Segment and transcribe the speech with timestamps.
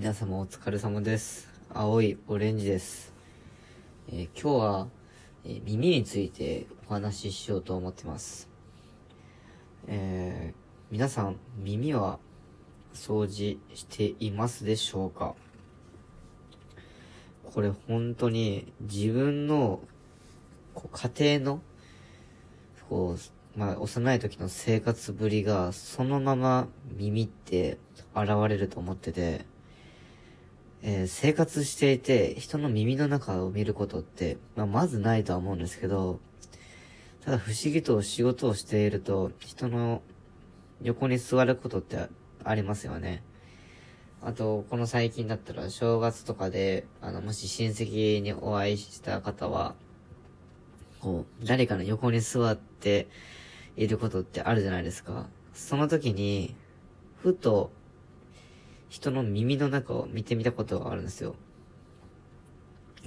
[0.00, 1.48] 皆様お疲れ様です。
[1.74, 3.12] 青いオレンジです。
[4.08, 4.86] えー今日は、
[5.44, 8.48] えー耳についてお話ししようと思ってます。
[9.88, 12.20] えー皆さん、耳は
[12.94, 15.34] 掃除していますでしょうか？
[17.52, 19.80] これ本当に自分の
[20.74, 21.62] こう家庭の
[22.88, 23.16] こ
[23.56, 27.78] う、まあ、幼い時の生活ぶりがそのまま耳って
[28.14, 29.44] 現れると思ってて、
[30.82, 36.20] えー生活していて人の耳の中を見ることって、まあ、まずないとは思うんですけど、
[37.24, 40.02] ただ不思議と仕事をしていると人の
[40.82, 42.08] 横に座ることって
[42.44, 43.22] ありますよね。
[44.20, 49.74] あと、この最近だったら正月とかで、あの、もし親戚にお会いした方は、
[51.00, 53.06] こう、誰かの横に座って
[53.76, 55.28] いることってあるじゃないですか。
[55.54, 56.56] その時に、
[57.22, 57.70] ふと、
[58.88, 61.34] 人の耳の中を見てみたことがあるんですよ。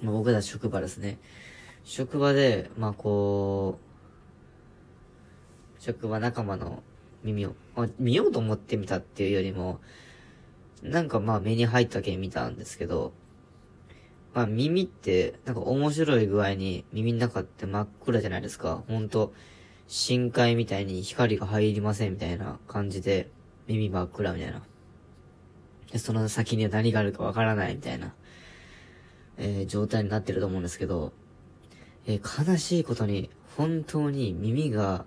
[0.01, 1.19] まあ、僕ら職場ですね。
[1.83, 3.79] 職場で、まあこ
[5.79, 6.83] う、職場仲間の
[7.23, 9.79] 耳を、まあ、見ようと思ってみたっていうよりも、
[10.83, 13.13] なんかまあ目に入ったけ見たんですけど、
[14.33, 18.83] まあ耳って、なんか面白い具合に耳の中って真っ暗じゃないですか。
[18.88, 19.33] ほんと、
[19.88, 23.29] 深海みたいに光が入りませんみたいな感じで、
[23.67, 24.63] 耳真っ暗みたいな。
[25.92, 28.14] で、その先には何があるかわからないみたいな、
[29.38, 31.14] えー状態になってると思うんですけど、
[32.08, 35.06] えー悲しいことに、本当に耳が、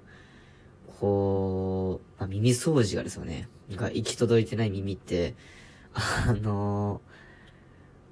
[1.01, 3.49] こう、まあ、耳掃除がですよね。
[3.73, 5.35] が行き届いてない耳って、
[5.95, 7.01] あの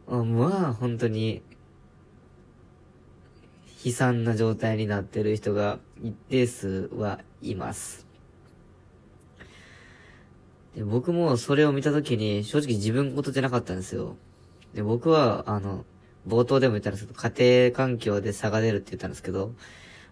[0.09, 1.43] ー、まあ、本当に、
[3.85, 8.12] 悲惨な状態になってる人が一定数はいます。
[10.75, 14.17] で僕もそれを見たときに正直自分事じゃなかったんですよ。
[14.75, 15.85] で、僕は、あの、
[16.27, 19.53] 冒頭でも言ったんですけど、家庭環境で差が出るって言ったんですけど、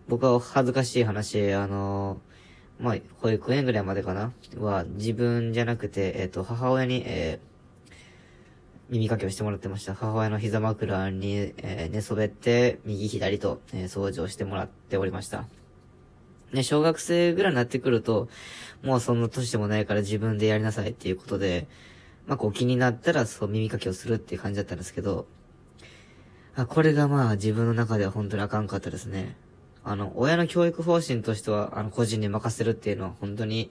[0.09, 2.21] 僕は恥ずかしい話、あの、
[2.79, 7.51] まあ、保育園ぐらいまでかなは、自分じゃなくて、えっ、と、母親に、えー
[8.91, 9.95] 耳かきをしてもらってました。
[9.95, 15.47] 母親の膝枕に、えー寝そべって、右左と、えー掃除をしてもらっておりました。
[16.53, 18.29] ね、小学生ぐらいになってくると、
[18.83, 21.69] もうそんな年でもないから自分でやりなさいっていうことで、
[22.27, 25.27] まあ、こう気になったらそう耳かきをするっていう感じだったんですけど、
[26.55, 29.37] あ、これがまあ自分の中では本当にあかんかったですね。
[29.83, 33.71] あの、親の教育方針としては、あの、個人に任せるっていうのは本当に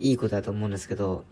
[0.00, 1.24] いいことだと思うんですけど、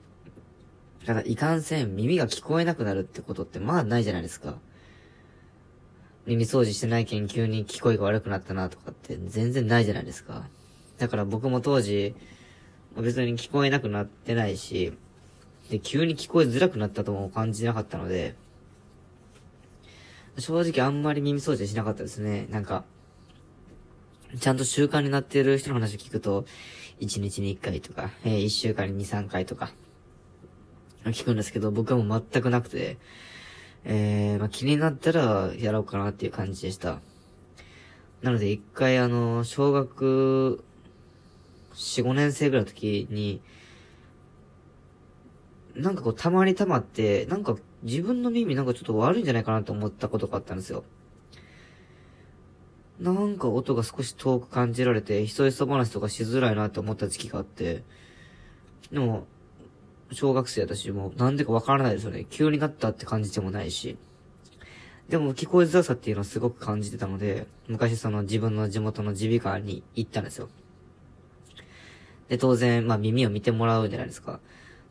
[1.04, 4.56] ただ、いかんせん耳が聞こえなくなるってことってまあないじゃないですか。
[6.26, 10.46] 耳掃除してないけん急に聞こえが悪くなったなとかって全然ないじゃないですか。
[10.98, 12.14] だから僕も当時、
[12.96, 14.92] 別に聞こえなくなってないし、
[15.70, 18.34] で、急に聞こえづらくなったとも感じなかったので、
[20.38, 22.46] 正直あんまり耳掃除しなかったですね。
[22.50, 22.84] なんか、
[24.38, 26.44] ちゃんと習慣になってる人の話を聞くと、
[27.00, 29.72] 1日に1回とか、えー1週間に2、3回とか、
[31.04, 32.98] 聞くんですけど、僕はもう全くなくて、
[33.84, 37.00] えー、まあ、気になったらやろうかなっていう感じでした。
[38.22, 40.64] なので一回あの、小学
[41.74, 43.40] 4、5年生ぐらいの時に、
[45.74, 50.84] なんかこうたまにたまって、なんか自分の耳なんかちょっと悪いんじゃないかなと思ったことがあったんですよ。
[53.00, 57.82] なんか音が少し遠く感じられて、ひそひそ話とかしづらいなって思った時期があって、
[58.92, 59.26] でも、
[60.12, 62.24] 小学生だし、もうなんでかわからないですよね。
[62.30, 63.96] 急になったって感じでもないし。
[65.08, 70.48] でも聞こえづらさっていうのをすごく感じてたので、昔その自分の地元の耳鼻科に行ったんですよ。
[72.34, 74.40] で、当然、まあ耳を見てもらうじゃないですか。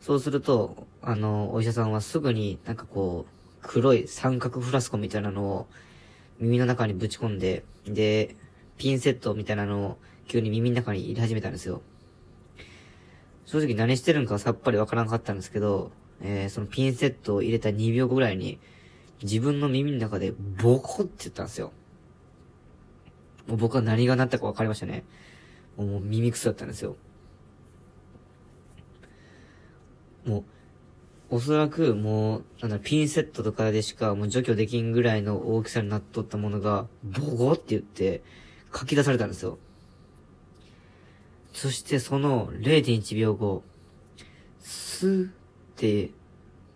[0.00, 5.66] そうすると、あの、お医者さんはすぐになんかこう、黒い三角フラスコみたいなのを
[6.38, 8.34] 耳の中にぶち込んで、で、
[8.78, 11.82] ピンセットみたいなのを急に耳の中に入れ始めたんですよ。
[13.44, 15.92] 正直何してるんかさっぱりわからなかったんですけど、
[16.22, 18.58] えー、そのピンセットを入れた2秒後ぐらいに、
[19.22, 20.32] 自分の耳の中で
[20.62, 21.72] ボコって言ったんですよ。
[23.46, 25.04] もう僕は何がなったか分かりましたね。
[25.76, 26.96] もう耳くそだったんですよ。
[30.26, 30.44] も
[31.30, 38.22] う、おそらくもう、なんだピンセットとかでしかもう除去できんぐらいの大きさになっとったものが、ボコって言って、
[38.74, 39.58] 書き出されたんですよ。
[41.52, 43.62] そしてその0.1秒後、
[44.60, 45.32] スーっ
[45.76, 46.10] て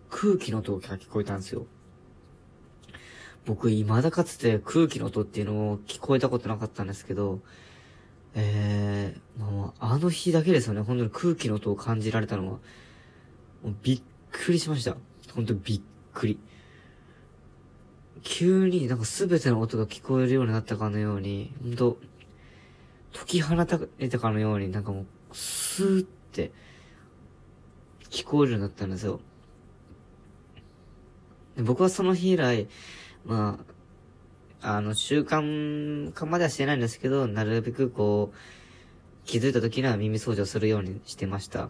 [0.09, 1.65] 空気の音が聞こえたんですよ。
[3.45, 7.39] 僕、未だかつて空気の音っていうのを聞こえたことなかったんですけど、
[8.35, 12.59] えー、まあ、あの日だけですよね、本当に空気の音を感じられたのは、
[13.63, 14.01] もうびっ
[14.31, 14.95] くりしました。
[15.33, 15.81] 本当びっ
[16.13, 16.39] くり。
[18.21, 21.97] 急になんかすべての音が聞こえるようになったかのように、ほんと、
[23.13, 26.51] 解き放たれたかのように、なんかもう、スーって、
[28.09, 29.19] 聞こえるようになったんですよ。
[31.55, 32.67] で僕はその日以来、
[33.25, 33.59] ま
[34.61, 38.37] あ、あの、習慣化まではしてないんですけど、なるべくこう、
[39.25, 41.69] 気づいた時には耳掃除をするようにしてました。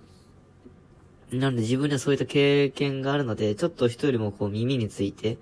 [1.32, 5.38] なので自分にはそういった経験があるので、ちょっと人よりもこう耳について、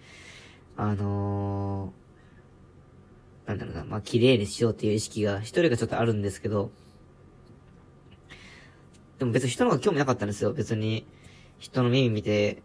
[0.75, 6.71] あのー、なんだろうな、まあ、綺麗にしようっていう意識が、一人がちょっとあるんですけど、
[9.17, 10.53] でも別に人の方が興味なかったんですよ。
[10.53, 11.07] 別に、
[11.57, 12.61] 人の耳見て、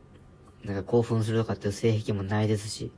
[0.64, 2.90] なんか興奮するとかっていう性癖もないですし。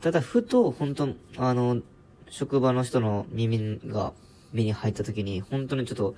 [0.00, 1.08] ただ、ふと、本当
[1.38, 1.80] あの、
[2.28, 4.12] 職場の人の耳が
[4.52, 6.14] 目に入った時に、本当にちょっと、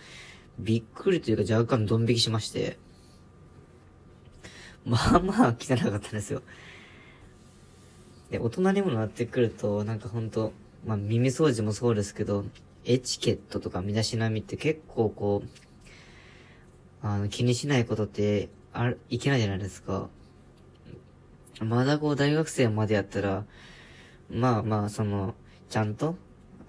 [0.63, 2.79] びっくりというか若干ドン引きしまして、
[4.85, 6.43] まあまあ汚かったんですよ。
[8.31, 10.53] で、大人にもなってくると、なんかほんと、
[10.87, 12.45] まあ耳掃除もそうですけど、
[12.85, 15.49] エチケットとか身だしなみって結構こう、
[17.03, 20.09] あの、気にしないことって、あるいけないじゃないですか。
[21.61, 23.45] まだこう大学生までやったら、
[24.31, 25.35] まあまあ、その、
[25.69, 26.17] ちゃんと、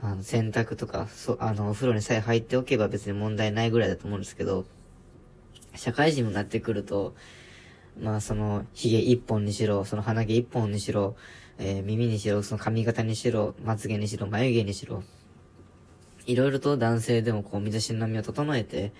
[0.05, 4.65] あの、洗濯とか、そ、あの、お風呂にさえ入っておけば別に問題ないぐらいだと思うんですけど、
[5.75, 7.15] 社会人になってくると、
[7.97, 11.15] まあその、髭一本にしろ、その鼻毛一本にしろ、
[11.57, 15.03] えー、耳にしろ、その髪型にしろ、まつげにしろ、眉毛にしろ、
[16.25, 18.91] いろいろと男性でもこう、身だしなみを整えて、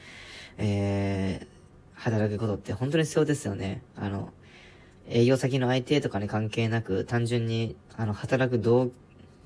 [0.58, 3.84] えー、働くことって本当に必要ですよね。
[3.98, 4.32] あの、
[5.10, 8.92] 営業先の相手とかに関係なく、単純に、あの、働く同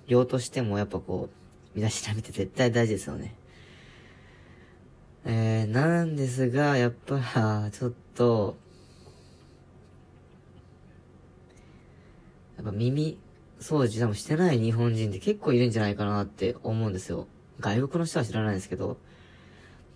[0.06, 1.47] 僚としてもやっぱこう、
[1.78, 3.36] 身だしなみって絶対大事ですよね。
[5.26, 8.58] えー、なんですが、やっぱ、 ちょっと、
[12.56, 13.20] やっぱ耳
[13.60, 17.28] 掃除多分してない日本人って結構いるんじゃないかなって思うんですよ。
[17.60, 18.98] 外国の人は知らないですけど、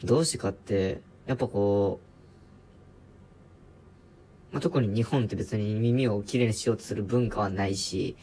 [0.03, 1.99] どうしてかって、やっぱこ
[4.51, 8.15] う、まあ、特に日本って別に耳をきれいにしようとする文化はないし、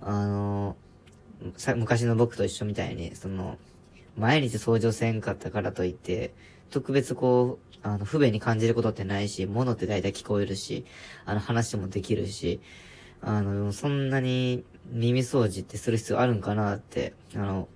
[0.00, 0.76] あの
[1.56, 3.58] さ、昔の僕と一緒みたいに、その、
[4.16, 6.34] 毎日掃除せんかったからといって、
[6.70, 10.84] 特別こう、あの、不便に感じることってないし、物って大体聞こえるし、
[11.24, 12.60] あの、話もできるし、
[13.20, 17.68] あの、そんなに耳掃除ってする必要あるんかなって、あの、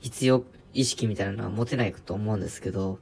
[0.00, 0.44] 必要、
[0.74, 2.98] 意識みたいなのは持てないと思うんですけど、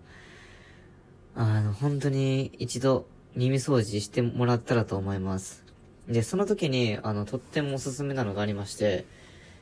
[1.35, 5.64] あの、本当に一度耳掃除してもらったらと思います。
[6.09, 9.07] で、その時に、あの、とってもおすすめなのがありまして、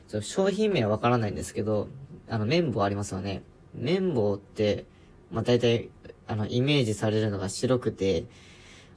[0.09, 1.87] ちょ商品名はわからないんですけど、
[2.29, 3.43] あの、綿棒ありますよね。
[3.75, 4.85] 綿棒って、
[5.31, 5.89] まあ、大体、
[6.27, 8.25] あの、イメージされるのが白くて、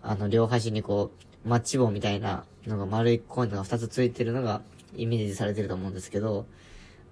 [0.02, 1.10] あの、両端にこ
[1.44, 4.62] う、マッチ棒みたいなのが丸いコインが2つついてるのが
[4.96, 6.46] イメージされてると思うんですけど、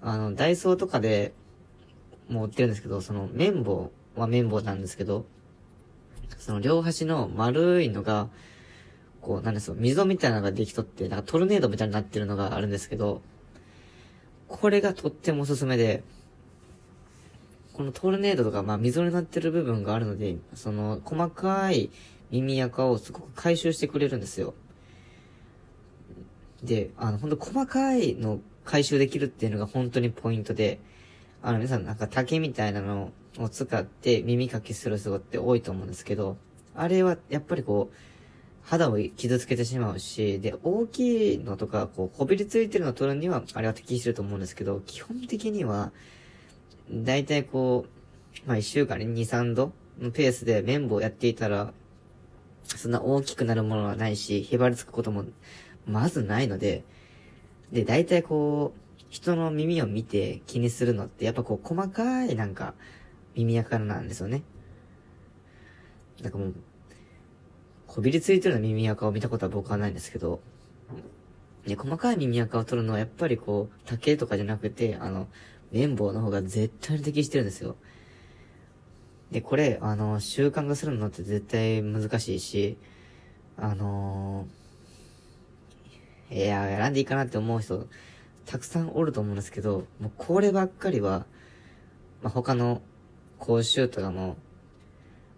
[0.03, 1.33] あの、ダイソーとかで
[2.29, 5.25] も売ってるんですけど、その綿棒は綿棒なんですけど、
[6.39, 8.29] その両端の丸いのが、
[9.25, 13.23] こう、なんですよ、溝みたいなのができとって、なんかトルネードみたいになってるのがあるんですけど、
[14.49, 16.03] これがとってもおすすめで、
[17.73, 21.91] このトルネードとか、まあ、溝になってる部分があるので、その、細かい
[22.31, 24.55] 耳垢をすごく回収してくれるんですよ。
[26.63, 30.81] で、あの、ほんと細かいの回収できるっていうのが本当にポイントで、
[31.43, 36.37] あの、皆さんなんか竹みたいなのを使って耳かきする人って多いと思うんですけど、
[36.75, 37.97] あれはやっぱりこう、
[38.65, 45.93] 肌を傷つけてしまうし、で、大きいのとか、こう、こびりついてるのを取るには、あれは適してると思うんですけど、基本的には、
[46.91, 51.73] だいたいこう、まあ、一週間に2、3度のペースで綿棒をやっていたら、
[52.65, 55.25] そんな大きくなるものはないし、へばりつくことも、
[55.87, 56.85] まずないので、
[57.71, 62.75] で、だいたいこう、人の耳を見て気にするのって、やっぱこう、細かいなんか、
[63.35, 64.43] 耳垢なんですよね。
[66.23, 66.55] なんかもう、
[67.95, 70.41] こびりついてるような耳垢を見たことは僕はないんですけど、
[71.65, 75.29] ね、細かい耳垢を取るのはやっぱりこう、竹とかじゃなくて、あの、
[75.71, 77.77] 綿棒の方が絶対に適してるんですよ。
[79.31, 82.79] で、これ、あの、習慣化するのって絶対難しいし、
[83.57, 87.87] あのー、いや、選んでいいかなって思う人、
[88.45, 91.27] たくさんおると思うんですけど、もうこればっかりは、
[92.23, 92.83] まあ、他の
[93.39, 94.37] 講習とかも、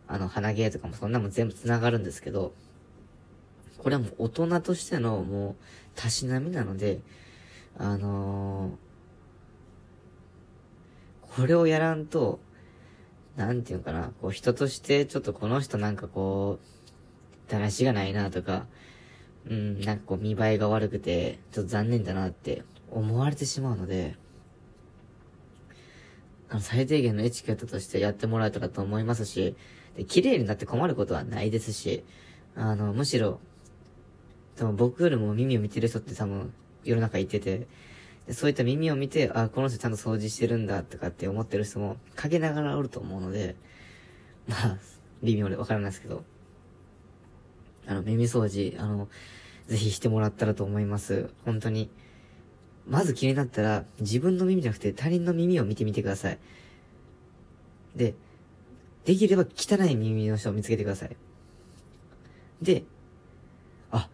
[0.09, 2.53] あの、鼻毛とかもそんなもん全部繋がるんですけど、
[3.79, 5.55] これはもう大人としてのもう、
[5.95, 7.01] たしなみなので、
[7.79, 8.73] あのー、
[11.37, 12.41] これをやらんと、
[13.37, 16.59] なんていうかな、こう人としてちょっとこの人なんかこ
[17.49, 18.67] う、だらしがないなとか、
[19.49, 24.17] うん、なんかこう見栄えが悪くて、ちょっと残念だなって思われてしまうので、
[26.49, 29.57] あの最低限のエチケットとしてやってもらえたらと思いますし、
[29.97, 32.05] で、綺麗になって困ることはないですし、
[32.55, 33.41] あの、むしろ、
[34.57, 36.53] 多分僕よりも耳を見てる人って多分
[36.85, 37.67] 世の中いてて、
[38.27, 43.57] でそういった耳を見て、あ、この人ちゃんと掃除してるんだとかって思ってる人も陰ながらおると思うので、
[44.49, 44.79] まあ、
[45.23, 46.25] 微妙でわからないですけど、
[47.87, 49.09] あの、耳掃除、あの、
[49.67, 51.31] ぜひしてもらったらと思います。
[51.45, 51.91] 本当に。
[52.89, 56.39] まず気になったら、自分の耳じゃなくて他人の耳を見てみてください。
[57.97, 58.15] で、
[59.05, 61.17] できれば汚い耳の人を見つけてください。
[62.63, 62.85] で、
[63.91, 64.09] あ、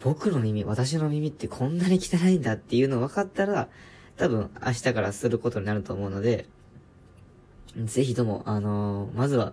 [0.00, 3.68] 僕の耳、私の耳ってこんなに汚いんだっていうの分かったら、
[4.16, 6.46] 多分明日からすることになると思うので、
[7.76, 9.52] ぜひとも、あのー、まずは、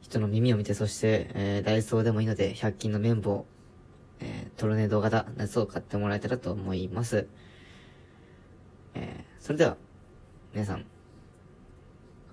[0.00, 3.44] 人の耳を見て、そして、えー、ダイソーでもいいので、100均の綿棒、
[4.20, 7.26] えー、トルネード型夏を買ってもらえたらと思います。
[8.94, 9.76] えー、それでは、
[10.52, 10.84] 皆さん、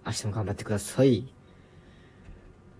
[0.05, 1.34] 明日も頑張ってください。